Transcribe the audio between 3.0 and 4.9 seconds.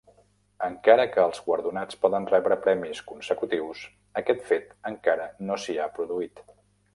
consecutius, aquest fet